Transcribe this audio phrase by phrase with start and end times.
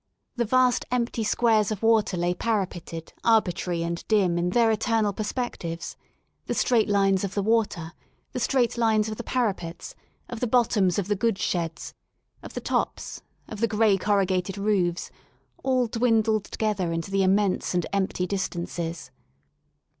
[0.35, 5.21] The vast, empty squares of '"water lay parapeted, arbitrary and dim in their eternal i
[5.21, 5.97] 68 WORK IN LONDON perspectives;
[6.47, 7.93] the straight lines of the water,
[8.31, 9.93] the straight lines of the parapets,
[10.27, 11.93] of the bottoms of the goods sheds,
[12.41, 15.11] of the tops, of the gray corrugated roofs,
[15.63, 19.11] all dwindled together into the immense and empty distances.